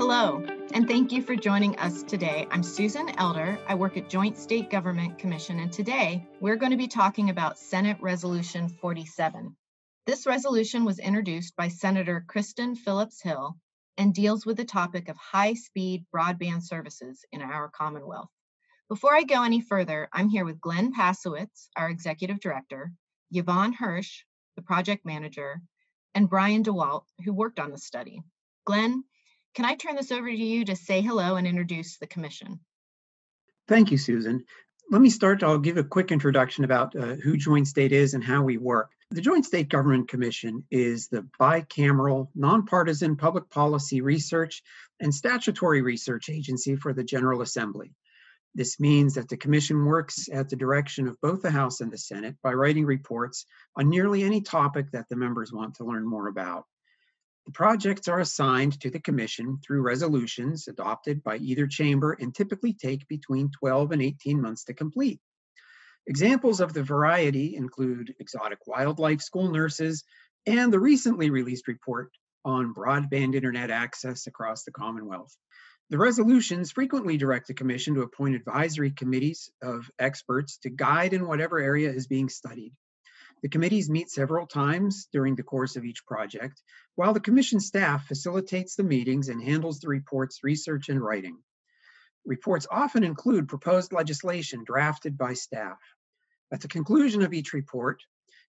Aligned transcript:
Hello, 0.00 0.42
and 0.72 0.88
thank 0.88 1.12
you 1.12 1.20
for 1.20 1.36
joining 1.36 1.78
us 1.78 2.02
today. 2.02 2.46
I'm 2.50 2.62
Susan 2.62 3.10
Elder. 3.18 3.58
I 3.68 3.74
work 3.74 3.98
at 3.98 4.08
Joint 4.08 4.38
State 4.38 4.70
Government 4.70 5.18
Commission, 5.18 5.60
and 5.60 5.70
today 5.70 6.26
we're 6.40 6.56
going 6.56 6.72
to 6.72 6.78
be 6.78 6.88
talking 6.88 7.28
about 7.28 7.58
Senate 7.58 7.98
Resolution 8.00 8.70
47. 8.70 9.54
This 10.06 10.24
resolution 10.24 10.86
was 10.86 10.98
introduced 10.98 11.54
by 11.54 11.68
Senator 11.68 12.24
Kristin 12.26 12.78
Phillips 12.78 13.20
Hill 13.20 13.58
and 13.98 14.14
deals 14.14 14.46
with 14.46 14.56
the 14.56 14.64
topic 14.64 15.10
of 15.10 15.18
high 15.18 15.52
speed 15.52 16.06
broadband 16.16 16.62
services 16.62 17.22
in 17.30 17.42
our 17.42 17.68
Commonwealth. 17.68 18.30
Before 18.88 19.14
I 19.14 19.24
go 19.24 19.42
any 19.42 19.60
further, 19.60 20.08
I'm 20.14 20.30
here 20.30 20.46
with 20.46 20.62
Glenn 20.62 20.94
Pasewicz, 20.94 21.68
our 21.76 21.90
Executive 21.90 22.40
Director, 22.40 22.90
Yvonne 23.32 23.74
Hursh, 23.74 24.24
the 24.56 24.62
Project 24.62 25.04
Manager, 25.04 25.60
and 26.14 26.30
Brian 26.30 26.64
DeWalt, 26.64 27.04
who 27.22 27.34
worked 27.34 27.60
on 27.60 27.70
the 27.70 27.76
study. 27.76 28.22
Glenn, 28.64 29.04
can 29.54 29.64
I 29.64 29.74
turn 29.74 29.96
this 29.96 30.12
over 30.12 30.28
to 30.28 30.36
you 30.36 30.64
to 30.66 30.76
say 30.76 31.00
hello 31.00 31.36
and 31.36 31.46
introduce 31.46 31.98
the 31.98 32.06
Commission? 32.06 32.60
Thank 33.68 33.90
you, 33.90 33.98
Susan. 33.98 34.44
Let 34.90 35.00
me 35.00 35.10
start. 35.10 35.42
I'll 35.42 35.58
give 35.58 35.76
a 35.76 35.84
quick 35.84 36.10
introduction 36.10 36.64
about 36.64 36.96
uh, 36.96 37.14
who 37.14 37.36
Joint 37.36 37.68
State 37.68 37.92
is 37.92 38.14
and 38.14 38.24
how 38.24 38.42
we 38.42 38.56
work. 38.56 38.90
The 39.12 39.20
Joint 39.20 39.46
State 39.46 39.68
Government 39.68 40.08
Commission 40.08 40.64
is 40.70 41.08
the 41.08 41.26
bicameral, 41.40 42.28
nonpartisan 42.34 43.16
public 43.16 43.48
policy 43.50 44.00
research 44.00 44.62
and 45.00 45.14
statutory 45.14 45.82
research 45.82 46.28
agency 46.28 46.76
for 46.76 46.92
the 46.92 47.04
General 47.04 47.42
Assembly. 47.42 47.94
This 48.54 48.80
means 48.80 49.14
that 49.14 49.28
the 49.28 49.36
Commission 49.36 49.84
works 49.84 50.28
at 50.32 50.48
the 50.48 50.56
direction 50.56 51.06
of 51.06 51.20
both 51.20 51.42
the 51.42 51.50
House 51.52 51.80
and 51.80 51.92
the 51.92 51.98
Senate 51.98 52.36
by 52.42 52.52
writing 52.52 52.84
reports 52.84 53.46
on 53.76 53.88
nearly 53.88 54.24
any 54.24 54.40
topic 54.40 54.90
that 54.90 55.08
the 55.08 55.16
members 55.16 55.52
want 55.52 55.76
to 55.76 55.84
learn 55.84 56.04
more 56.04 56.26
about. 56.26 56.64
The 57.46 57.52
projects 57.52 58.06
are 58.08 58.20
assigned 58.20 58.80
to 58.80 58.90
the 58.90 59.00
Commission 59.00 59.58
through 59.64 59.82
resolutions 59.82 60.68
adopted 60.68 61.22
by 61.22 61.36
either 61.38 61.66
chamber 61.66 62.12
and 62.12 62.34
typically 62.34 62.74
take 62.74 63.08
between 63.08 63.50
12 63.50 63.92
and 63.92 64.02
18 64.02 64.40
months 64.40 64.64
to 64.64 64.74
complete. 64.74 65.20
Examples 66.06 66.60
of 66.60 66.72
the 66.72 66.82
variety 66.82 67.56
include 67.56 68.14
exotic 68.20 68.66
wildlife 68.66 69.20
school 69.20 69.50
nurses 69.50 70.04
and 70.46 70.72
the 70.72 70.80
recently 70.80 71.30
released 71.30 71.68
report 71.68 72.10
on 72.44 72.74
broadband 72.74 73.34
internet 73.34 73.70
access 73.70 74.26
across 74.26 74.64
the 74.64 74.72
Commonwealth. 74.72 75.36
The 75.90 75.98
resolutions 75.98 76.70
frequently 76.70 77.16
direct 77.16 77.48
the 77.48 77.54
Commission 77.54 77.94
to 77.94 78.02
appoint 78.02 78.36
advisory 78.36 78.92
committees 78.92 79.50
of 79.60 79.90
experts 79.98 80.58
to 80.58 80.70
guide 80.70 81.12
in 81.12 81.26
whatever 81.26 81.58
area 81.58 81.92
is 81.92 82.06
being 82.06 82.28
studied. 82.28 82.72
The 83.42 83.48
committees 83.48 83.88
meet 83.88 84.10
several 84.10 84.46
times 84.46 85.08
during 85.12 85.34
the 85.34 85.42
course 85.42 85.76
of 85.76 85.84
each 85.84 86.04
project, 86.04 86.60
while 86.94 87.14
the 87.14 87.20
commission 87.20 87.60
staff 87.60 88.06
facilitates 88.06 88.76
the 88.76 88.82
meetings 88.82 89.28
and 89.28 89.42
handles 89.42 89.80
the 89.80 89.88
report's 89.88 90.44
research 90.44 90.88
and 90.88 91.00
writing. 91.00 91.38
Reports 92.26 92.66
often 92.70 93.02
include 93.02 93.48
proposed 93.48 93.92
legislation 93.92 94.62
drafted 94.64 95.16
by 95.16 95.32
staff. 95.32 95.78
At 96.52 96.60
the 96.60 96.68
conclusion 96.68 97.22
of 97.22 97.32
each 97.32 97.54
report, 97.54 98.02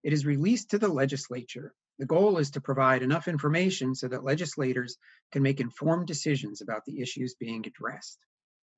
it 0.03 0.13
is 0.13 0.27
released 0.27 0.71
to 0.71 0.79
the 0.79 0.89
legislature. 0.89 1.73
The 1.99 2.07
goal 2.07 2.39
is 2.39 2.51
to 2.53 2.61
provide 2.61 3.03
enough 3.03 3.29
information 3.29 3.95
so 3.95 4.09
that 4.09 4.25
legislators 4.25 4.97
can 5.31 5.43
make 5.43 5.61
informed 5.61 6.07
decisions 6.07 6.63
about 6.63 6.85
the 6.85 7.01
issues 7.01 7.35
being 7.35 7.65
addressed. 7.67 8.19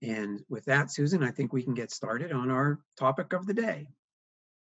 And 0.02 0.40
with 0.48 0.64
that, 0.64 0.92
Susan, 0.92 1.22
I 1.22 1.30
think 1.30 1.52
we 1.52 1.62
can 1.62 1.74
get 1.74 1.92
started 1.92 2.32
on 2.32 2.50
our 2.50 2.80
topic 2.98 3.32
of 3.32 3.46
the 3.46 3.54
day. 3.54 3.86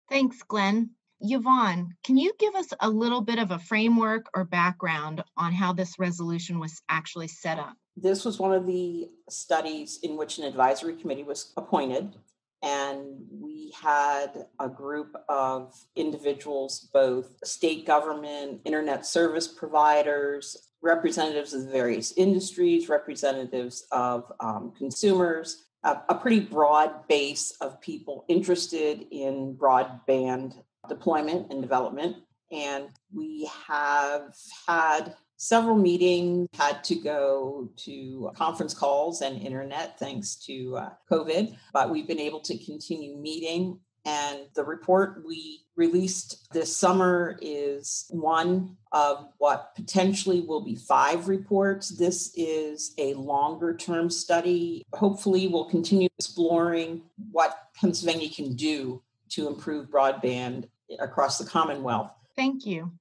Thanks, 0.08 0.44
Glenn. 0.44 0.92
Yvonne, 1.22 1.96
can 2.04 2.18
you 2.18 2.34
give 2.40 2.56
us 2.56 2.68
a 2.80 2.90
little 2.90 3.22
bit 3.22 3.40
of 3.40 3.52
a 3.52 3.60
framework 3.60 4.28
or 4.34 4.44
background 4.44 5.24
on 5.38 5.54
how 5.54 5.74
this 5.74 6.00
resolution 6.00 6.60
was 6.60 6.82
actually 6.90 7.28
set 7.28 7.60
up? 7.60 7.76
This 7.96 8.26
was 8.26 8.40
one 8.40 8.54
of 8.54 8.66
the 8.66 9.10
studies 9.30 10.00
in 10.04 10.18
which 10.18 10.38
an 10.38 10.46
advisory 10.46 10.96
committee 10.96 11.24
was 11.24 11.54
appointed. 11.58 12.16
And 12.64 13.26
we 13.32 13.74
had 13.82 14.46
a 14.60 14.70
group 14.70 15.16
of 15.28 15.74
individuals, 15.96 16.90
both 16.94 17.36
state 17.44 17.88
government, 17.88 18.62
internet 18.66 19.06
service 19.06 19.48
providers, 19.48 20.70
representatives 20.84 21.54
of 21.54 21.72
various 21.72 22.12
industries, 22.14 22.88
representatives 22.88 23.86
of 23.92 24.32
um, 24.40 24.74
consumers, 24.78 25.66
a 25.84 26.14
pretty 26.14 26.40
broad 26.40 27.08
base 27.08 27.56
of 27.60 27.82
people 27.82 28.24
interested 28.28 29.08
in 29.10 29.56
broadband 29.56 30.54
deployment 30.92 31.52
and 31.52 31.62
development. 31.62 32.18
And 32.52 32.90
we 33.16 33.50
have 33.68 34.36
had 34.68 35.16
several 35.38 35.78
meetings, 35.78 36.50
had 36.54 36.84
to 36.84 36.96
go 36.96 37.70
to 37.78 38.30
conference 38.36 38.74
calls 38.74 39.22
and 39.22 39.42
internet 39.42 39.98
thanks 39.98 40.36
to 40.36 40.78
uh, 40.78 40.90
COVID, 41.10 41.56
but 41.74 41.90
we've 41.90 42.08
been 42.08 42.20
able 42.20 42.42
to 42.42 42.58
continue 42.58 43.18
meeting. 43.18 43.80
And 44.04 44.40
the 44.56 44.64
report 44.64 45.24
we 45.26 45.62
released 45.76 46.48
this 46.52 46.76
summer 46.76 47.38
is 47.42 48.06
one 48.10 48.76
of 48.92 49.30
what 49.38 49.74
potentially 49.76 50.42
will 50.42 50.66
be 50.66 50.76
five 50.76 51.28
reports. 51.28 51.90
This 51.90 52.34
is 52.36 52.94
a 52.98 53.14
longer 53.14 53.76
term 53.76 54.10
study. 54.10 54.84
Hopefully, 54.94 55.48
we'll 55.48 55.70
continue 55.70 56.10
exploring 56.18 57.04
what 57.32 57.70
Pennsylvania 57.80 58.30
can 58.30 58.56
do 58.56 59.02
to 59.30 59.48
improve 59.48 59.90
broadband 59.90 60.66
across 61.00 61.38
the 61.38 61.46
Commonwealth. 61.46 62.12
Thank 62.36 62.66
you. 62.66 62.92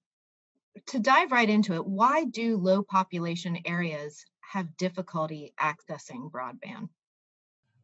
To 0.88 0.98
dive 0.98 1.32
right 1.32 1.48
into 1.48 1.74
it, 1.74 1.86
why 1.86 2.24
do 2.24 2.56
low 2.56 2.82
population 2.82 3.58
areas 3.64 4.24
have 4.40 4.76
difficulty 4.76 5.52
accessing 5.60 6.30
broadband? 6.30 6.88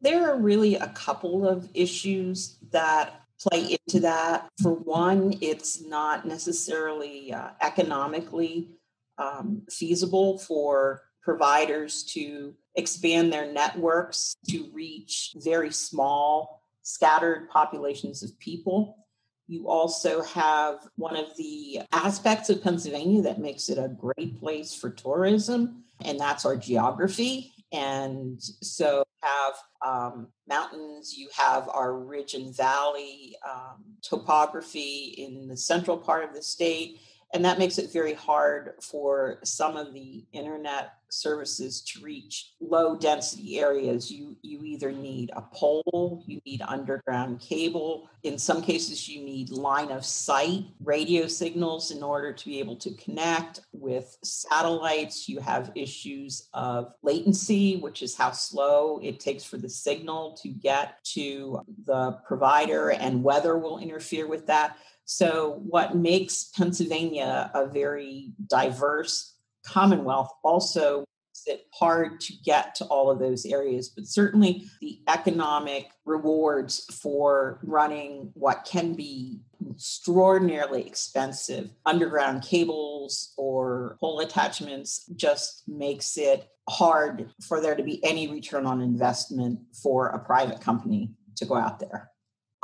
There 0.01 0.29
are 0.29 0.39
really 0.39 0.75
a 0.75 0.87
couple 0.89 1.47
of 1.47 1.69
issues 1.73 2.57
that 2.71 3.21
play 3.39 3.77
into 3.85 3.99
that. 4.01 4.49
For 4.61 4.73
one, 4.73 5.35
it's 5.41 5.81
not 5.81 6.25
necessarily 6.25 7.33
uh, 7.33 7.49
economically 7.61 8.69
um, 9.17 9.63
feasible 9.69 10.37
for 10.39 11.03
providers 11.23 12.03
to 12.03 12.53
expand 12.75 13.33
their 13.33 13.51
networks 13.51 14.35
to 14.49 14.69
reach 14.71 15.33
very 15.37 15.71
small, 15.71 16.63
scattered 16.83 17.49
populations 17.49 18.23
of 18.23 18.37
people. 18.39 19.06
You 19.47 19.69
also 19.69 20.21
have 20.23 20.79
one 20.95 21.15
of 21.15 21.35
the 21.37 21.81
aspects 21.91 22.49
of 22.49 22.61
Pennsylvania 22.61 23.21
that 23.23 23.39
makes 23.39 23.69
it 23.69 23.77
a 23.77 23.87
great 23.87 24.39
place 24.39 24.75
for 24.75 24.89
tourism, 24.89 25.83
and 26.03 26.19
that's 26.19 26.45
our 26.45 26.57
geography. 26.57 27.53
And 27.71 28.41
so 28.41 29.03
have 29.21 29.53
um, 29.85 30.27
mountains, 30.47 31.17
you 31.17 31.29
have 31.35 31.67
our 31.69 31.93
ridge 31.93 32.33
and 32.33 32.55
valley 32.55 33.35
um, 33.47 33.83
topography 34.01 35.15
in 35.17 35.47
the 35.47 35.57
central 35.57 35.97
part 35.97 36.23
of 36.23 36.33
the 36.33 36.41
state, 36.41 36.99
and 37.33 37.43
that 37.43 37.59
makes 37.59 37.77
it 37.77 37.91
very 37.91 38.13
hard 38.13 38.73
for 38.81 39.39
some 39.43 39.75
of 39.75 39.93
the 39.93 40.25
internet 40.31 40.93
services 41.09 41.81
to 41.81 42.01
reach 42.01 42.53
low 42.59 42.95
density 42.95 43.59
areas. 43.59 44.11
You 44.11 44.35
you 44.41 44.63
either 44.63 44.91
need 44.91 45.31
a 45.35 45.41
pole 45.41 46.23
you 46.25 46.41
need 46.45 46.61
underground 46.61 47.39
cable. 47.39 48.09
In 48.23 48.37
some 48.37 48.61
cases 48.61 49.07
you 49.07 49.23
need 49.23 49.49
line 49.49 49.91
of 49.91 50.05
sight 50.05 50.65
radio 50.83 51.27
signals 51.27 51.91
in 51.91 52.03
order 52.03 52.33
to 52.33 52.45
be 52.45 52.59
able 52.59 52.75
to 52.77 52.93
connect 52.95 53.61
with 53.71 54.17
satellites. 54.23 55.29
You 55.29 55.39
have 55.39 55.71
issues 55.75 56.49
of 56.53 56.93
latency 57.03 57.77
which 57.77 58.01
is 58.01 58.15
how 58.15 58.31
slow 58.31 58.99
it 59.01 59.19
takes 59.19 59.43
for 59.43 59.57
the 59.57 59.69
signal 59.69 60.37
to 60.41 60.49
get 60.49 61.03
to 61.13 61.61
the 61.85 62.19
provider 62.25 62.91
and 62.91 63.23
weather 63.23 63.57
will 63.57 63.79
interfere 63.79 64.27
with 64.27 64.47
that 64.47 64.77
so, 65.09 65.61
what 65.65 65.95
makes 65.95 66.51
Pennsylvania 66.55 67.49
a 67.53 67.65
very 67.65 68.33
diverse 68.45 69.35
Commonwealth 69.65 70.29
also 70.43 70.99
makes 70.99 71.47
it 71.47 71.65
hard 71.73 72.19
to 72.21 72.33
get 72.43 72.75
to 72.75 72.85
all 72.85 73.09
of 73.09 73.19
those 73.19 73.45
areas, 73.45 73.89
but 73.89 74.05
certainly 74.05 74.65
the 74.81 74.99
economic 75.07 75.87
rewards 76.05 76.85
for 77.01 77.59
running 77.63 78.31
what 78.33 78.67
can 78.69 78.93
be 78.93 79.39
extraordinarily 79.71 80.85
expensive 80.85 81.71
underground 81.85 82.43
cables 82.43 83.33
or 83.37 83.97
pole 83.99 84.19
attachments 84.19 85.05
just 85.15 85.63
makes 85.67 86.17
it 86.17 86.49
hard 86.69 87.29
for 87.41 87.61
there 87.61 87.75
to 87.75 87.83
be 87.83 88.03
any 88.03 88.27
return 88.27 88.65
on 88.65 88.81
investment 88.81 89.59
for 89.73 90.07
a 90.07 90.19
private 90.19 90.59
company 90.59 91.11
to 91.35 91.45
go 91.45 91.55
out 91.55 91.79
there. 91.79 92.11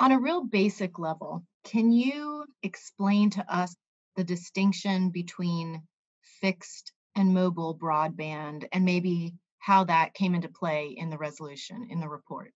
On 0.04 0.12
a 0.12 0.20
real 0.20 0.44
basic 0.44 1.00
level, 1.00 1.46
can 1.64 1.94
you 1.94 2.44
explain 2.62 3.30
to 3.30 3.56
us 3.56 3.74
the 4.18 4.24
distinction 4.26 5.12
between 5.12 5.82
fixed 6.42 6.92
and 7.16 7.34
mobile 7.34 7.74
broadband 7.74 8.68
and 8.74 8.84
maybe 8.84 9.34
how 9.60 9.86
that 9.86 10.14
came 10.14 10.36
into 10.36 10.50
play 10.50 10.94
in 10.98 11.10
the 11.10 11.18
resolution 11.18 11.88
in 11.90 12.02
the 12.02 12.10
report? 12.10 12.52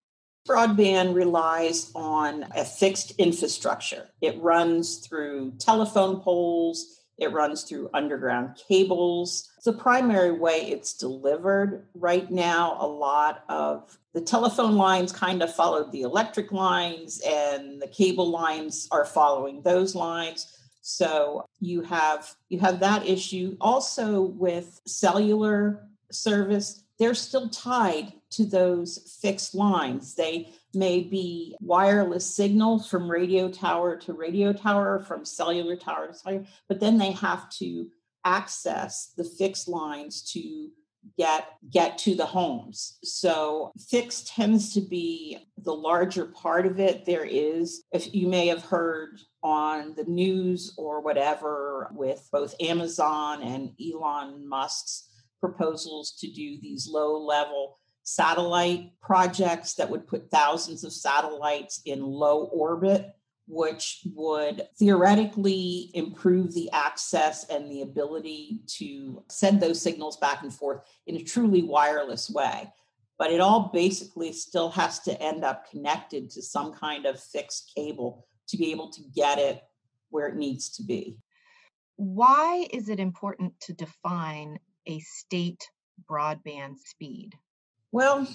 Broadband 0.46 1.16
relies 1.16 1.90
on 1.96 2.44
a 2.54 2.66
fixed 2.66 3.12
infrastructure. 3.18 4.10
It 4.20 4.38
runs 4.42 4.98
through 5.08 5.54
telephone 5.58 6.20
poles, 6.20 6.97
It 7.18 7.34
runs 7.34 7.64
through 7.64 7.90
underground 7.94 8.60
cables. 8.68 9.50
The 9.66 9.74
primary 9.74 10.31
way 10.31 10.69
it's 10.72 10.94
delivered 10.94 11.88
right 11.96 12.30
now, 12.30 12.78
a 12.80 12.88
lot 12.88 13.44
of 13.50 13.98
the 14.14 14.22
telephone 14.22 14.75
lines 14.75 15.12
kind 15.12 15.42
of 15.42 15.54
followed 15.54 15.92
the 15.92 16.02
electric 16.02 16.52
lines, 16.52 17.22
and 17.28 17.81
the 17.81 17.88
cable 17.88 18.30
lines 18.30 18.88
are 18.92 19.06
following 19.06 19.62
those 19.62 19.96
lines. 19.96 20.48
So 20.81 21.46
you 21.60 21.81
have 21.81 22.34
you 22.50 22.60
have 22.60 22.80
that 22.80 23.06
issue. 23.06 23.58
Also 23.60 24.22
with 24.22 24.80
cellular 24.86 25.88
service, 26.12 26.84
they're 26.98 27.14
still 27.14 27.50
tied 27.50 28.14
to 28.31 28.46
those 28.46 29.18
fixed 29.22 29.54
lines. 29.54 30.16
They 30.16 30.50
may 30.78 31.02
be 31.02 31.56
wireless 31.60 32.26
signal 32.36 32.80
from 32.80 33.10
radio 33.10 33.50
tower 33.50 33.96
to 33.98 34.14
radio 34.14 34.54
tower, 34.54 35.00
from 35.00 35.26
cellular 35.26 35.76
tower 35.76 36.08
to 36.08 36.14
cellular, 36.14 36.46
but 36.68 36.80
then 36.80 36.98
they 36.98 37.12
have 37.12 37.50
to 37.50 37.88
access 38.26 39.14
the 39.18 39.24
fixed 39.24 39.68
lines 39.68 40.22
to 40.34 40.70
get 41.18 41.54
get 41.72 41.98
to 41.98 42.16
the 42.16 42.26
homes. 42.26 42.98
So 43.04 43.72
fixed 43.90 44.28
tends 44.28 44.74
to 44.74 44.82
be 44.82 45.38
the 45.58 45.74
larger 45.74 46.26
part 46.26 46.66
of 46.66 46.80
it. 46.80 47.06
There 47.06 47.26
is 47.26 47.84
if 47.92 48.14
you 48.14 48.28
may 48.28 48.48
have 48.48 48.64
heard 48.64 49.20
on 49.44 49.94
the 49.96 50.04
news 50.06 50.74
or 50.78 51.02
whatever 51.02 51.90
with 51.94 52.28
both 52.32 52.56
amazon 52.60 53.42
and 53.44 53.72
elon 53.80 54.48
musk's 54.48 55.10
proposals 55.40 56.18
to 56.20 56.28
do 56.28 56.60
these 56.62 56.90
low 56.90 57.18
level 57.18 57.80
satellite 58.07 58.89
projects 59.01 59.74
that 59.74 59.89
would 59.89 60.07
put 60.07 60.31
thousands 60.31 60.86
of 60.86 60.94
satellites 60.94 61.81
in 61.83 62.01
low 62.01 62.45
orbit, 62.45 63.13
which 63.48 64.00
would 64.15 64.65
theoretically 64.80 65.92
improve 65.94 66.54
the 66.54 66.71
access 66.71 67.44
and 67.50 67.69
the 67.69 67.81
ability 67.81 68.62
to 68.65 69.21
send 69.27 69.59
those 69.59 69.81
signals 69.81 70.15
back 70.15 70.42
and 70.42 70.54
forth 70.54 70.83
in 71.06 71.18
a 71.18 71.24
truly 71.24 71.63
wireless 71.63 72.30
way. 72.30 72.71
But 73.19 73.33
it 73.33 73.42
all 73.42 73.71
basically 73.74 74.31
still 74.31 74.69
has 74.69 75.00
to 75.00 75.21
end 75.21 75.44
up 75.44 75.69
connected 75.69 76.30
to 76.30 76.42
some 76.42 76.71
kind 76.71 77.06
of 77.06 77.21
fixed 77.21 77.74
cable 77.75 78.25
to 78.48 78.56
be 78.56 78.71
able 78.71 78.89
to 78.92 79.01
get 79.13 79.38
it 79.38 79.62
where 80.12 80.27
it 80.27 80.38
needs 80.38 80.69
to 80.77 80.83
be. 80.83 81.18
Why 81.98 82.68
is 82.71 82.88
it 82.88 83.01
important 83.01 83.59
to 83.63 83.74
define 83.74 84.59
a 84.86 85.00
state 85.00 85.68
broadband 86.09 86.77
speed? 86.77 87.33
Well, 87.92 88.28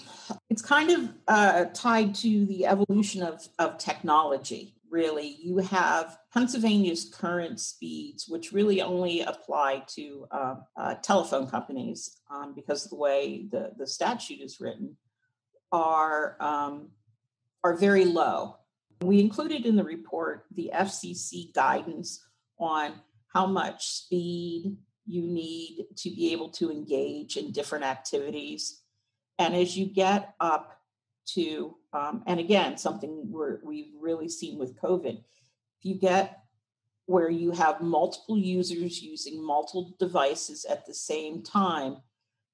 it's 0.49 0.61
kind 0.61 0.89
of 0.89 1.09
uh, 1.27 1.65
tied 1.73 2.15
to 2.15 2.45
the 2.45 2.65
evolution 2.65 3.21
of, 3.21 3.47
of 3.59 3.77
technology, 3.77 4.75
really. 4.89 5.37
You 5.39 5.59
have 5.59 6.17
Pennsylvania's 6.33 7.13
current 7.13 7.59
speeds, 7.59 8.25
which 8.27 8.51
really 8.51 8.81
only 8.81 9.21
apply 9.21 9.83
to 9.95 10.25
uh, 10.31 10.55
uh, 10.75 10.95
telephone 10.95 11.47
companies 11.47 12.17
um, 12.31 12.55
because 12.55 12.85
of 12.85 12.89
the 12.89 12.95
way 12.95 13.47
the, 13.51 13.73
the 13.77 13.85
statute 13.85 14.41
is 14.41 14.59
written, 14.59 14.97
are, 15.71 16.35
um, 16.39 16.89
are 17.63 17.77
very 17.77 18.05
low. 18.05 18.57
We 19.01 19.19
included 19.19 19.67
in 19.67 19.75
the 19.75 19.83
report 19.83 20.45
the 20.55 20.71
FCC 20.73 21.53
guidance 21.53 22.25
on 22.57 22.93
how 23.27 23.45
much 23.45 23.87
speed 23.87 24.77
you 25.05 25.21
need 25.21 25.85
to 25.97 26.09
be 26.09 26.31
able 26.31 26.49
to 26.49 26.71
engage 26.71 27.37
in 27.37 27.51
different 27.51 27.83
activities 27.83 28.82
and 29.39 29.55
as 29.55 29.77
you 29.77 29.85
get 29.85 30.33
up 30.39 30.79
to, 31.33 31.75
um, 31.93 32.23
and 32.27 32.39
again, 32.39 32.77
something 32.77 33.23
we're, 33.29 33.59
we've 33.63 33.91
really 33.99 34.29
seen 34.29 34.57
with 34.57 34.79
COVID, 34.79 35.17
if 35.17 35.83
you 35.83 35.95
get 35.95 36.39
where 37.05 37.29
you 37.29 37.51
have 37.51 37.81
multiple 37.81 38.37
users 38.37 39.01
using 39.01 39.45
multiple 39.45 39.93
devices 39.99 40.65
at 40.65 40.85
the 40.85 40.93
same 40.93 41.43
time, 41.43 41.97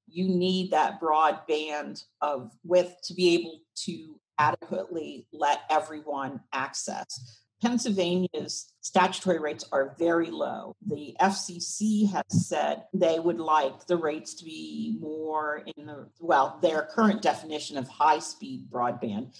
you 0.07 0.27
need 0.27 0.71
that 0.71 0.99
broadband 0.99 2.03
of 2.21 2.51
width 2.63 2.95
to 3.03 3.13
be 3.13 3.35
able 3.35 3.59
to 3.75 4.19
adequately 4.39 5.27
let 5.31 5.59
everyone 5.69 6.39
access. 6.53 7.41
Pennsylvania's 7.61 8.73
statutory 8.81 9.39
rates 9.39 9.65
are 9.71 9.95
very 9.99 10.31
low. 10.31 10.75
The 10.85 11.15
FCC 11.19 12.09
has 12.11 12.47
said 12.47 12.85
they 12.93 13.19
would 13.19 13.39
like 13.39 13.85
the 13.85 13.97
rates 13.97 14.35
to 14.35 14.45
be 14.45 14.97
more 14.99 15.63
in 15.75 15.87
the, 15.87 16.09
well, 16.19 16.57
their 16.61 16.83
current 16.83 17.21
definition 17.21 17.77
of 17.77 17.87
high 17.87 18.19
speed 18.19 18.69
broadband, 18.69 19.35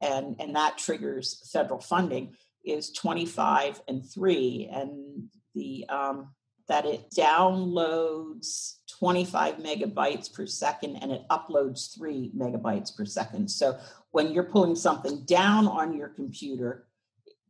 and, 0.00 0.36
and 0.40 0.56
that 0.56 0.78
triggers 0.78 1.48
federal 1.52 1.80
funding, 1.80 2.34
is 2.64 2.90
25 2.92 3.80
and 3.88 4.04
3. 4.04 4.68
And 4.72 5.28
the, 5.54 5.86
um, 5.88 6.30
that 6.70 6.86
it 6.86 7.10
downloads 7.10 8.76
25 9.00 9.56
megabytes 9.56 10.32
per 10.32 10.46
second 10.46 10.96
and 10.96 11.10
it 11.10 11.22
uploads 11.28 11.96
3 11.96 12.30
megabytes 12.36 12.96
per 12.96 13.04
second. 13.04 13.50
So 13.50 13.76
when 14.12 14.32
you're 14.32 14.44
pulling 14.44 14.76
something 14.76 15.24
down 15.24 15.66
on 15.66 15.96
your 15.96 16.08
computer, 16.08 16.86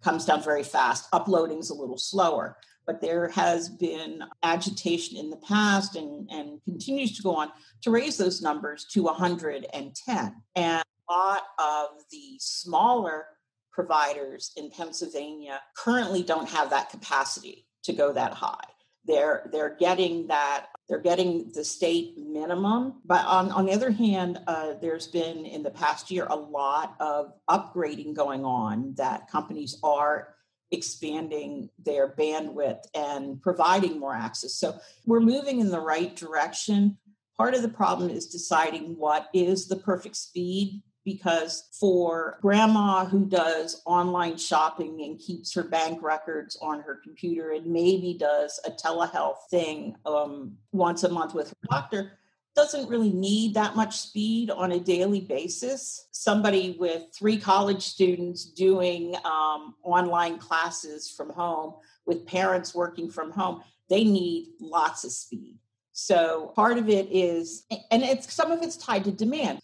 comes 0.03 0.25
down 0.25 0.43
very 0.43 0.63
fast. 0.63 1.09
Uploading 1.13 1.59
is 1.59 1.71
a 1.71 1.75
little 1.75 1.99
slower. 1.99 2.57
But 2.87 3.01
there 3.01 3.29
has 3.29 3.69
been 3.69 4.25
agitation 4.43 5.17
in 5.17 5.31
the 5.31 5.37
past 5.37 5.97
and, 5.97 6.29
and 6.31 6.63
continues 6.65 7.17
to 7.17 7.23
go 7.23 7.37
on 7.37 7.53
to 7.83 7.91
raise 7.91 8.17
those 8.17 8.43
numbers 8.43 8.87
to 8.93 9.03
110. 9.03 10.35
And 10.57 10.83
a 11.09 11.13
lot 11.13 11.43
of 11.59 11.89
the 12.11 12.37
smaller 12.39 13.27
providers 13.71 14.53
in 14.57 14.71
Pennsylvania 14.71 15.61
currently 15.77 16.23
don't 16.23 16.49
have 16.49 16.71
that 16.71 16.91
capacity 16.91 17.67
to 17.85 17.93
go 17.93 18.13
that 18.13 18.33
high. 18.35 18.59
They're 19.05 19.49
they're 19.53 19.77
getting 19.77 20.27
that 20.29 20.67
they're 20.91 20.99
getting 20.99 21.53
the 21.55 21.65
state 21.65 22.19
minimum. 22.19 23.01
But 23.05 23.25
on, 23.25 23.53
on 23.53 23.65
the 23.65 23.73
other 23.73 23.93
hand, 23.93 24.41
uh, 24.49 24.75
there's 24.83 25.07
been 25.07 25.47
in 25.47 25.63
the 25.63 25.71
past 25.71 26.11
year 26.11 26.27
a 26.29 26.35
lot 26.35 26.97
of 26.99 27.33
upgrading 27.49 28.15
going 28.15 28.45
on 28.45 28.95
that 28.97 29.31
companies 29.31 29.79
are 29.85 30.35
expanding 30.73 31.71
their 31.79 32.09
bandwidth 32.09 32.83
and 32.95 33.41
providing 33.41 34.01
more 34.01 34.15
access. 34.15 34.55
So 34.55 34.79
we're 35.07 35.21
moving 35.21 35.61
in 35.61 35.71
the 35.71 35.81
right 35.81 36.15
direction. 36.15 36.99
Part 37.37 37.55
of 37.55 37.63
the 37.63 37.69
problem 37.69 38.11
is 38.11 38.27
deciding 38.27 38.97
what 38.99 39.29
is 39.33 39.69
the 39.69 39.77
perfect 39.77 40.17
speed 40.17 40.83
because 41.05 41.69
for 41.73 42.39
grandma 42.43 43.05
who 43.05 43.25
does 43.25 43.83
online 43.87 44.37
shopping 44.37 45.03
and 45.03 45.19
keeps 45.19 45.55
her 45.55 45.63
bank 45.63 46.03
records 46.03 46.59
on 46.61 46.81
her 46.81 47.01
computer 47.03 47.53
and 47.53 47.67
maybe 47.67 48.17
does 48.19 48.61
a 48.67 48.71
telehealth 48.71 49.39
thing 49.51 49.97
um, 50.07 50.57
once 50.73 51.05
a 51.05 51.09
month 51.09 51.35
with 51.35 51.49
her 51.49 51.57
doctor 51.71 52.13
doesn't 52.57 52.89
really 52.89 53.13
need 53.13 53.55
that 53.55 53.77
much 53.77 53.97
speed 53.97 54.51
on 54.51 54.73
a 54.73 54.81
daily 54.81 55.21
basis. 55.21 56.09
Somebody 56.11 56.77
with 56.81 57.05
three 57.15 57.39
college 57.39 57.83
students 57.83 58.45
doing 58.45 59.15
um, 59.25 59.77
online 59.85 60.37
classes 60.37 61.09
from 61.09 61.31
home 61.31 61.75
with 62.07 62.27
parents 62.27 62.75
working 62.75 63.09
from 63.09 63.31
home 63.31 63.63
they 63.91 64.05
need 64.05 64.47
lots 64.61 65.05
of 65.05 65.11
speed. 65.11 65.57
So 65.93 66.53
part 66.55 66.79
of 66.79 66.89
it 66.89 67.09
is 67.11 67.65
and 67.91 68.03
it's 68.03 68.33
some 68.33 68.53
of 68.53 68.63
it's 68.63 68.77
tied 68.77 69.05
to 69.05 69.13
demand 69.13 69.59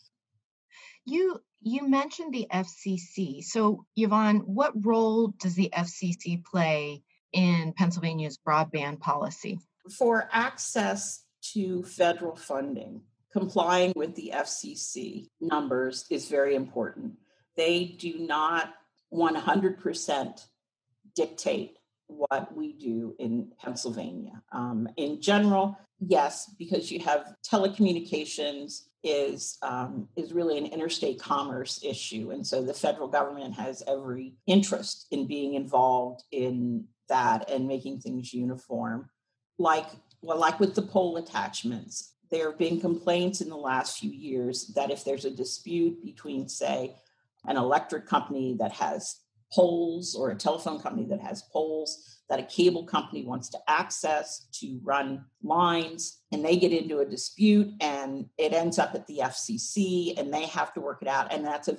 you 1.06 1.40
you 1.62 1.88
mentioned 1.88 2.32
the 2.32 2.46
FCC. 2.52 3.42
So, 3.42 3.86
Yvonne, 3.96 4.40
what 4.40 4.72
role 4.84 5.28
does 5.40 5.54
the 5.54 5.70
FCC 5.72 6.44
play 6.44 7.02
in 7.32 7.72
Pennsylvania's 7.76 8.38
broadband 8.38 9.00
policy? 9.00 9.58
For 9.98 10.28
access 10.32 11.24
to 11.54 11.82
federal 11.84 12.36
funding, 12.36 13.02
complying 13.32 13.92
with 13.96 14.14
the 14.14 14.32
FCC 14.34 15.28
numbers 15.40 16.04
is 16.10 16.28
very 16.28 16.54
important. 16.54 17.14
They 17.56 17.96
do 17.98 18.18
not 18.18 18.74
100% 19.12 20.46
dictate 21.14 21.78
what 22.08 22.54
we 22.54 22.74
do 22.74 23.14
in 23.18 23.50
Pennsylvania. 23.58 24.42
Um, 24.52 24.88
in 24.96 25.20
general, 25.20 25.78
yes, 25.98 26.50
because 26.58 26.90
you 26.90 27.00
have 27.00 27.34
telecommunications 27.44 28.82
is 29.02 29.58
um, 29.62 30.08
is 30.16 30.32
really 30.32 30.58
an 30.58 30.66
interstate 30.66 31.20
commerce 31.20 31.80
issue, 31.84 32.30
and 32.30 32.46
so 32.46 32.62
the 32.62 32.74
federal 32.74 33.08
government 33.08 33.54
has 33.54 33.82
every 33.86 34.34
interest 34.46 35.06
in 35.10 35.26
being 35.26 35.54
involved 35.54 36.22
in 36.32 36.84
that 37.08 37.50
and 37.50 37.68
making 37.68 38.00
things 38.00 38.34
uniform. 38.34 39.08
Like 39.58 39.86
well, 40.22 40.38
like 40.38 40.58
with 40.58 40.74
the 40.74 40.82
pole 40.82 41.16
attachments, 41.18 42.14
there 42.30 42.50
have 42.50 42.58
been 42.58 42.80
complaints 42.80 43.40
in 43.40 43.48
the 43.48 43.56
last 43.56 43.98
few 43.98 44.10
years 44.10 44.72
that 44.74 44.90
if 44.90 45.04
there's 45.04 45.24
a 45.24 45.30
dispute 45.30 46.04
between, 46.04 46.48
say, 46.48 46.96
an 47.44 47.56
electric 47.56 48.06
company 48.06 48.56
that 48.58 48.72
has 48.72 49.20
poles 49.52 50.14
or 50.14 50.30
a 50.30 50.36
telephone 50.36 50.80
company 50.80 51.06
that 51.06 51.20
has 51.20 51.42
poles 51.52 52.16
that 52.28 52.40
a 52.40 52.44
cable 52.44 52.84
company 52.84 53.24
wants 53.24 53.48
to 53.48 53.58
access 53.68 54.46
to 54.52 54.80
run 54.82 55.24
lines 55.42 56.20
and 56.32 56.44
they 56.44 56.56
get 56.56 56.72
into 56.72 56.98
a 56.98 57.04
dispute 57.04 57.72
and 57.80 58.26
it 58.36 58.52
ends 58.52 58.78
up 58.78 58.94
at 58.94 59.06
the 59.06 59.18
FCC 59.18 60.18
and 60.18 60.34
they 60.34 60.46
have 60.46 60.74
to 60.74 60.80
work 60.80 61.02
it 61.02 61.08
out. 61.08 61.32
And 61.32 61.44
that's 61.44 61.68
a 61.68 61.78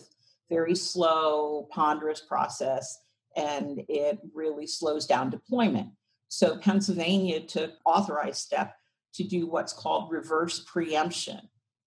very 0.49 0.75
slow 0.75 1.67
ponderous 1.71 2.21
process 2.21 2.97
and 3.35 3.81
it 3.89 4.19
really 4.33 4.67
slows 4.67 5.05
down 5.05 5.29
deployment. 5.29 5.89
So 6.29 6.57
Pennsylvania 6.57 7.41
took 7.41 7.71
authorized 7.85 8.39
step 8.39 8.73
to 9.15 9.23
do 9.23 9.47
what's 9.47 9.73
called 9.73 10.11
reverse 10.11 10.63
preemption 10.65 11.39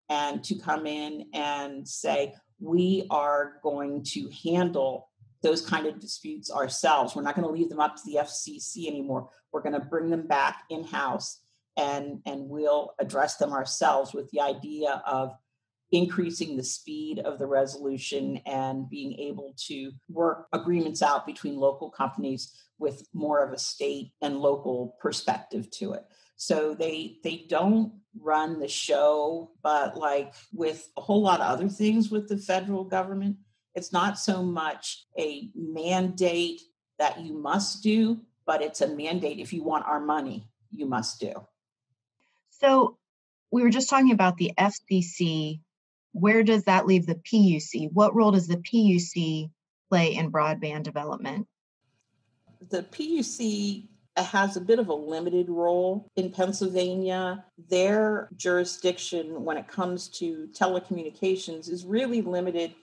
and 0.09 0.43
to 0.45 0.57
come 0.57 0.87
in 0.87 1.27
and 1.33 1.87
say, 1.89 2.35
we 2.59 3.07
are 3.11 3.55
going 3.63 4.03
to 4.05 4.31
handle 4.45 5.10
those 5.42 5.64
kind 5.64 5.87
of 5.87 6.00
disputes 6.00 6.50
ourselves. 6.50 7.14
We're 7.14 7.23
not 7.23 7.35
going 7.35 7.47
to 7.47 7.52
leave 7.52 7.70
them 7.70 7.80
up 7.80 7.97
to 7.97 8.02
the 8.04 8.18
FCC 8.20 8.87
anymore. 8.87 9.28
We're 9.52 9.62
going 9.62 9.78
to 9.78 9.87
bring 9.87 10.11
them 10.11 10.26
back 10.26 10.62
in 10.70 10.85
house 10.85 11.40
and, 11.76 12.20
and 12.26 12.49
we'll 12.49 12.94
address 12.99 13.37
them 13.37 13.52
ourselves 13.52 14.12
with 14.12 14.30
the 14.30 14.40
idea 14.40 15.02
of 15.06 15.32
increasing 15.92 16.56
the 16.56 16.64
speed 16.64 17.18
of 17.18 17.38
the 17.38 17.47
resolution 17.47 18.40
and 18.47 18.88
being 18.88 19.18
able 19.18 19.54
to 19.56 19.90
work 20.09 20.47
agreements 20.52 21.02
out 21.02 21.26
between 21.26 21.56
local 21.56 21.90
companies 21.90 22.52
with 22.78 23.06
more 23.12 23.44
of 23.44 23.52
a 23.52 23.59
state 23.59 24.12
and 24.23 24.38
local 24.38 24.97
perspective 25.00 25.70
to 25.70 25.92
it 25.92 26.04
so 26.37 26.75
they 26.75 27.18
they 27.23 27.44
don't 27.49 27.92
run 28.18 28.61
the 28.61 28.68
show 28.68 29.50
but 29.62 29.97
like 29.97 30.32
with 30.52 30.88
a 30.97 31.00
whole 31.00 31.23
lot 31.23 31.40
of 31.40 31.47
other 31.47 31.68
things 31.68 32.11
with 32.11 32.28
the 32.28 32.38
federal 32.38 32.85
government 32.85 33.37
it's 33.75 33.93
not 33.93 34.19
so 34.19 34.43
much 34.43 35.05
a 35.19 35.49
mandate 35.55 36.61
that 36.99 37.21
you 37.21 37.35
must 37.35 37.83
do 37.83 38.21
but 38.47 38.62
it's 38.62 38.81
a 38.81 38.89
mandate. 38.89 39.39
If 39.39 39.53
you 39.53 39.62
want 39.62 39.87
our 39.87 40.00
money 40.00 40.49
you 40.73 40.87
must 40.87 41.21
do. 41.21 41.33
So 42.50 42.99
we 43.50 43.62
were 43.62 43.71
just 43.71 43.91
talking 43.91 44.12
about 44.12 44.37
the 44.37 44.53
fcc 44.59 45.61
where 46.12 46.43
does 46.43 46.65
that 46.65 46.87
leave 46.87 47.07
the 47.07 47.15
puc 47.15 47.91
what 47.93 48.15
role 48.15 48.33
does 48.33 48.49
the 48.49 48.57
puc 48.57 49.50
play 49.91 50.15
in 50.15 50.33
broadband 50.33 50.85
development? 50.85 51.47
The 52.71 52.83
puc 52.85 53.89
has 54.17 54.57
a 54.57 54.61
bit 54.61 54.79
of 54.79 54.89
a 54.89 54.95
limited 54.95 55.49
role 55.49 56.07
in 56.17 56.31
Pennsylvania. 56.31 57.45
Their 57.69 58.29
jurisdiction, 58.37 59.45
when 59.45 59.57
it 59.57 59.67
comes 59.67 60.09
to 60.19 60.49
telecommunications, 60.53 61.69
is 61.71 61.85
really 61.85 62.23
limited 62.23 62.75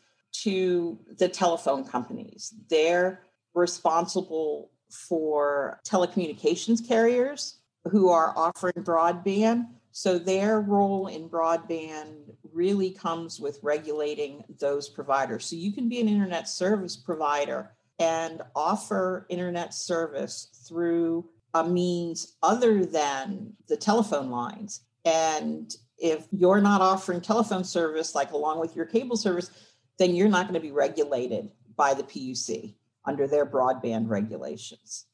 to 0.44 1.00
the 1.18 1.28
telephone 1.28 1.84
companies. 1.84 2.54
They're 2.70 3.24
responsible 3.54 4.72
for 4.90 5.80
telecommunications 5.88 6.88
carriers 6.88 7.60
who 7.86 8.10
are 8.10 8.34
offering 8.38 8.74
broadband. 8.78 9.68
So 9.92 10.20
their 10.20 10.62
role 10.62 11.08
in 11.08 11.30
broadband 11.30 12.36
really 12.54 12.92
comes 12.92 13.40
with 13.40 13.60
regulating 13.64 14.44
those 14.60 14.90
providers. 14.90 15.46
So 15.46 15.56
you 15.56 15.72
can 15.72 15.90
be 15.90 16.00
an 16.00 16.08
internet 16.08 16.48
service 16.48 16.96
provider 16.96 17.72
and 18.00 18.42
offer 18.56 19.26
internet 19.30 19.74
service 19.74 20.50
through 20.68 21.28
a 21.54 21.68
means 21.68 22.36
other 22.44 22.86
than 22.86 23.54
the 23.68 23.78
telephone 23.78 24.30
lines. 24.30 24.82
And 25.04 25.74
if 25.98 26.28
you're 26.32 26.62
not 26.62 26.82
offering 26.82 27.22
telephone 27.22 27.64
service, 27.64 28.14
like 28.14 28.32
along 28.32 28.60
with 28.60 28.76
your 28.76 28.86
cable 28.86 29.18
service, 29.18 29.50
then 29.98 30.16
you're 30.16 30.30
not 30.30 30.48
going 30.48 30.54
to 30.54 30.60
be 30.60 30.72
regulated 30.72 31.50
by 31.76 31.94
the 31.94 32.04
PUC 32.04 32.74
under 33.06 33.28
their 33.28 33.46
broadband 33.46 34.10
regulations. 34.10 35.06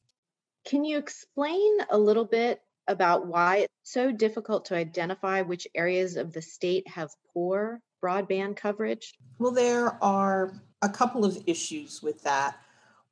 Can 0.65 0.83
you 0.83 0.97
explain 0.97 1.77
a 1.89 1.97
little 1.97 2.25
bit 2.25 2.61
about 2.87 3.27
why 3.27 3.57
it's 3.57 3.73
so 3.83 4.11
difficult 4.11 4.65
to 4.65 4.75
identify 4.75 5.41
which 5.41 5.67
areas 5.75 6.17
of 6.17 6.33
the 6.33 6.41
state 6.41 6.87
have 6.87 7.09
poor 7.33 7.81
broadband 8.03 8.57
coverage? 8.57 9.13
Well, 9.39 9.51
there 9.51 10.03
are 10.03 10.53
a 10.81 10.89
couple 10.89 11.23
of 11.23 11.41
issues 11.47 12.01
with 12.01 12.21
that. 12.23 12.57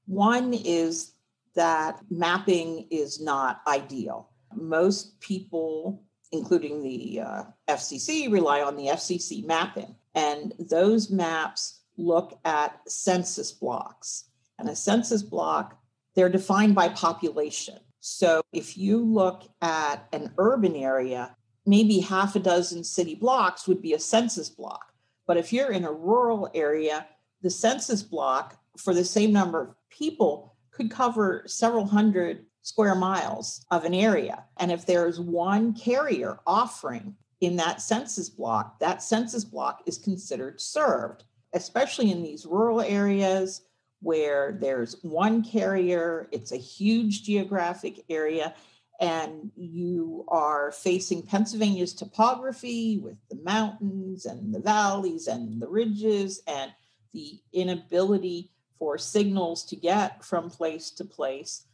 One 0.07 0.53
is 0.53 1.13
that 1.55 2.01
mapping 2.09 2.87
is 2.89 3.21
not 3.21 3.61
ideal. 3.67 4.29
Most 4.53 5.19
people, 5.19 6.03
including 6.31 6.81
the 6.81 7.21
uh, 7.21 7.43
FCC, 7.67 8.31
rely 8.31 8.61
on 8.61 8.75
the 8.75 8.87
FCC 8.87 9.45
mapping, 9.45 9.95
and 10.15 10.53
those 10.59 11.09
maps 11.09 11.81
look 11.97 12.39
at 12.45 12.79
census 12.87 13.51
blocks. 13.51 14.25
And 14.57 14.69
a 14.69 14.75
census 14.75 15.23
block, 15.23 15.79
they're 16.15 16.29
defined 16.29 16.75
by 16.75 16.89
population. 16.89 17.79
So 17.99 18.41
if 18.51 18.77
you 18.77 19.03
look 19.03 19.43
at 19.61 20.07
an 20.11 20.33
urban 20.37 20.75
area, 20.75 21.35
maybe 21.65 21.99
half 21.99 22.35
a 22.35 22.39
dozen 22.39 22.83
city 22.83 23.15
blocks 23.15 23.67
would 23.67 23.81
be 23.81 23.93
a 23.93 23.99
census 23.99 24.49
block. 24.49 24.93
But 25.27 25.37
if 25.37 25.53
you're 25.53 25.71
in 25.71 25.85
a 25.85 25.91
rural 25.91 26.49
area, 26.53 27.07
the 27.41 27.49
census 27.49 28.03
block 28.03 28.59
for 28.77 28.93
the 28.93 29.05
same 29.05 29.31
number 29.31 29.61
of 29.61 29.75
people 29.89 30.55
could 30.71 30.89
cover 30.89 31.43
several 31.45 31.85
hundred 31.85 32.45
square 32.61 32.95
miles 32.95 33.65
of 33.71 33.85
an 33.85 33.93
area. 33.93 34.45
And 34.57 34.71
if 34.71 34.85
there's 34.85 35.19
one 35.19 35.73
carrier 35.73 36.39
offering 36.45 37.15
in 37.39 37.55
that 37.57 37.81
census 37.81 38.29
block, 38.29 38.79
that 38.79 39.01
census 39.01 39.43
block 39.43 39.81
is 39.87 39.97
considered 39.97 40.61
served, 40.61 41.23
especially 41.53 42.11
in 42.11 42.21
these 42.21 42.45
rural 42.45 42.81
areas 42.81 43.61
where 44.01 44.57
there's 44.59 44.97
one 45.03 45.43
carrier, 45.43 46.27
it's 46.31 46.51
a 46.51 46.57
huge 46.57 47.23
geographic 47.23 48.03
area, 48.09 48.53
and 48.99 49.51
you 49.55 50.25
are 50.27 50.71
facing 50.71 51.23
Pennsylvania's 51.23 51.93
topography 51.93 52.99
with 52.99 53.17
the 53.29 53.39
mountains 53.43 54.25
and 54.25 54.53
the 54.53 54.59
valleys 54.59 55.27
and 55.27 55.59
the 55.59 55.67
ridges 55.67 56.41
and 56.47 56.71
the 57.13 57.39
inability 57.53 58.51
for 58.77 58.97
signals 58.97 59.63
to 59.65 59.75
get 59.75 60.23
from 60.23 60.49
place 60.49 60.91
to 60.91 61.05
place, 61.05 61.65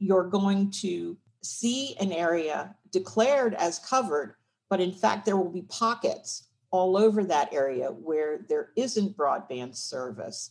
you're 0.00 0.24
going 0.24 0.70
to 0.70 1.16
see 1.42 1.94
an 2.00 2.10
area 2.10 2.74
declared 2.90 3.54
as 3.54 3.78
covered, 3.78 4.34
but 4.68 4.80
in 4.80 4.92
fact, 4.92 5.24
there 5.24 5.36
will 5.36 5.50
be 5.50 5.62
pockets 5.62 6.48
all 6.72 6.96
over 6.96 7.22
that 7.24 7.52
area 7.52 7.88
where 7.88 8.40
there 8.48 8.70
isn't 8.76 9.16
broadband 9.16 9.76
service 9.76 10.50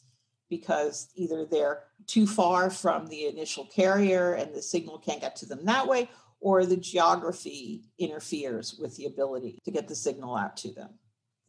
because 0.50 1.10
either 1.16 1.46
they're 1.46 1.84
too 2.08 2.26
far 2.26 2.70
from 2.70 3.08
the 3.08 3.28
initial 3.28 3.66
carrier 3.66 4.34
and 4.34 4.54
the 4.54 4.62
signal 4.62 4.98
can't 4.98 5.22
get 5.22 5.36
to 5.36 5.46
them 5.46 5.66
that 5.66 5.88
way, 5.88 6.10
or 6.42 6.66
the 6.66 6.78
geography 6.78 7.84
interferes 8.00 8.76
with 8.80 8.96
the 8.96 9.06
ability 9.06 9.60
to 9.64 9.72
get 9.72 9.88
the 9.88 9.96
signal 9.96 10.36
out 10.36 10.58
to 10.58 10.72
them. 10.72 10.90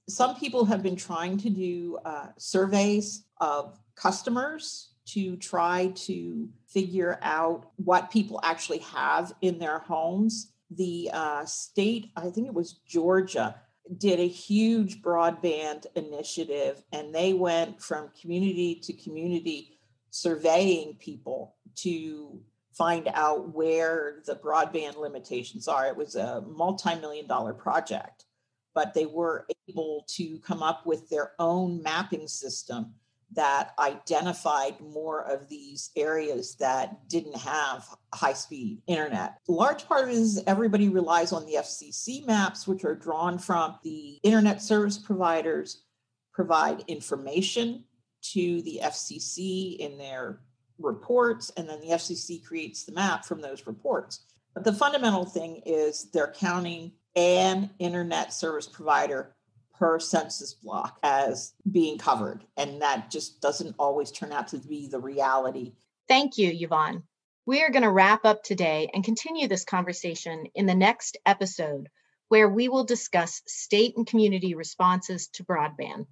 Some 0.08 0.36
people 0.36 0.64
have 0.64 0.82
been 0.82 0.96
trying 0.96 1.38
to 1.38 1.50
do 1.50 1.98
uh, 2.04 2.28
surveys 2.36 3.24
of 3.40 3.78
customers 3.94 4.89
to 5.14 5.36
try 5.36 5.88
to 5.94 6.48
figure 6.68 7.18
out 7.22 7.70
what 7.76 8.10
people 8.10 8.40
actually 8.42 8.78
have 8.78 9.32
in 9.40 9.58
their 9.58 9.78
homes. 9.78 10.52
The 10.70 11.10
uh, 11.12 11.44
state, 11.46 12.10
I 12.16 12.30
think 12.30 12.46
it 12.46 12.54
was 12.54 12.80
Georgia, 12.86 13.56
did 13.98 14.20
a 14.20 14.28
huge 14.28 15.02
broadband 15.02 15.86
initiative 15.96 16.82
and 16.92 17.14
they 17.14 17.32
went 17.32 17.82
from 17.82 18.10
community 18.20 18.76
to 18.84 18.92
community 18.92 19.78
surveying 20.10 20.94
people 20.94 21.56
to 21.76 22.40
find 22.72 23.08
out 23.14 23.54
where 23.54 24.22
the 24.26 24.36
broadband 24.36 24.96
limitations 24.96 25.66
are. 25.66 25.86
It 25.88 25.96
was 25.96 26.14
a 26.14 26.42
multi 26.42 26.94
million 27.00 27.26
dollar 27.26 27.52
project, 27.52 28.26
but 28.74 28.94
they 28.94 29.06
were 29.06 29.46
able 29.68 30.04
to 30.10 30.38
come 30.38 30.62
up 30.62 30.86
with 30.86 31.08
their 31.08 31.32
own 31.38 31.82
mapping 31.82 32.28
system 32.28 32.94
that 33.32 33.72
identified 33.78 34.80
more 34.80 35.22
of 35.22 35.48
these 35.48 35.90
areas 35.96 36.56
that 36.56 37.08
didn't 37.08 37.36
have 37.36 37.86
high 38.12 38.32
speed 38.32 38.82
internet. 38.86 39.38
Large 39.48 39.86
part 39.86 40.04
of 40.04 40.10
it 40.10 40.14
is 40.14 40.42
everybody 40.46 40.88
relies 40.88 41.32
on 41.32 41.46
the 41.46 41.54
FCC 41.54 42.26
maps, 42.26 42.66
which 42.66 42.84
are 42.84 42.94
drawn 42.94 43.38
from 43.38 43.76
the 43.84 44.18
internet 44.22 44.60
service 44.60 44.98
providers, 44.98 45.84
provide 46.32 46.84
information 46.88 47.84
to 48.22 48.62
the 48.62 48.80
FCC 48.82 49.76
in 49.78 49.96
their 49.96 50.40
reports, 50.78 51.50
and 51.56 51.68
then 51.68 51.80
the 51.80 51.88
FCC 51.90 52.44
creates 52.44 52.84
the 52.84 52.92
map 52.92 53.24
from 53.24 53.40
those 53.40 53.66
reports. 53.66 54.24
But 54.54 54.64
the 54.64 54.72
fundamental 54.72 55.24
thing 55.24 55.62
is 55.64 56.10
they're 56.10 56.34
counting 56.36 56.92
an 57.16 57.70
internet 57.78 58.32
service 58.32 58.66
provider 58.66 59.34
per 59.80 59.98
census 59.98 60.52
block 60.52 60.98
as 61.02 61.54
being 61.72 61.96
covered. 61.96 62.44
And 62.58 62.82
that 62.82 63.10
just 63.10 63.40
doesn't 63.40 63.74
always 63.78 64.12
turn 64.12 64.30
out 64.30 64.48
to 64.48 64.58
be 64.58 64.86
the 64.86 65.00
reality. 65.00 65.72
Thank 66.06 66.36
you, 66.36 66.52
Yvonne. 66.52 67.02
We 67.46 67.62
are 67.62 67.70
going 67.70 67.84
to 67.84 67.90
wrap 67.90 68.26
up 68.26 68.42
today 68.42 68.90
and 68.92 69.02
continue 69.02 69.48
this 69.48 69.64
conversation 69.64 70.44
in 70.54 70.66
the 70.66 70.74
next 70.74 71.16
episode, 71.24 71.88
where 72.28 72.48
we 72.48 72.68
will 72.68 72.84
discuss 72.84 73.40
state 73.46 73.96
and 73.96 74.06
community 74.06 74.54
responses 74.54 75.28
to 75.28 75.44
broadband. 75.44 76.06